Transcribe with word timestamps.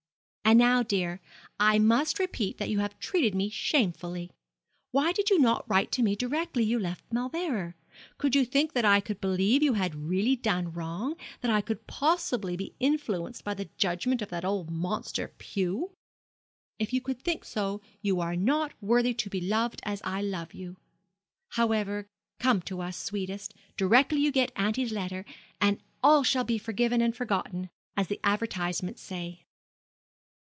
'And 0.43 0.59
now, 0.59 0.83
dear, 0.83 1.21
I 1.61 1.79
must 1.79 2.19
repeat 2.19 2.57
that 2.57 2.67
you 2.67 2.79
have 2.79 2.99
treated 2.99 3.33
me 3.33 3.47
shamefully. 3.49 4.31
Why 4.91 5.13
did 5.13 5.29
you 5.29 5.39
not 5.39 5.63
write 5.69 5.93
to 5.93 6.03
me 6.03 6.13
directly 6.13 6.65
you 6.65 6.77
left 6.77 7.05
Mauleverer? 7.13 7.75
Could 8.17 8.35
you 8.35 8.43
think 8.43 8.73
that 8.73 8.83
I 8.83 8.99
could 8.99 9.21
believe 9.21 9.63
you 9.63 9.75
had 9.75 9.95
really 10.09 10.35
done 10.35 10.73
wrong 10.73 11.15
that 11.39 11.49
I 11.51 11.61
could 11.61 11.87
possibly 11.87 12.57
be 12.57 12.75
influenced 12.81 13.45
by 13.45 13.53
the 13.53 13.69
judgment 13.77 14.21
of 14.21 14.27
that 14.31 14.43
old 14.43 14.69
monster, 14.69 15.29
Pew? 15.37 15.91
If 16.79 16.91
you 16.91 16.99
could 16.99 17.21
think 17.21 17.45
so, 17.45 17.79
you 18.01 18.19
are 18.19 18.35
not 18.35 18.73
worthy 18.81 19.13
to 19.13 19.29
be 19.29 19.39
loved 19.39 19.79
as 19.85 20.01
I 20.03 20.21
love 20.21 20.53
you. 20.53 20.75
However, 21.51 22.07
come 22.39 22.61
to 22.63 22.81
us, 22.81 22.97
sweetest, 22.97 23.53
directly 23.77 24.19
you 24.19 24.33
get 24.33 24.51
auntie's 24.57 24.91
letter, 24.91 25.23
and 25.61 25.79
all 26.03 26.23
shall 26.25 26.43
be 26.43 26.57
forgiven 26.57 26.99
and 26.99 27.15
forgotten, 27.15 27.69
as 27.95 28.07
the 28.07 28.19
advertisements 28.21 29.01
say.' 29.01 29.45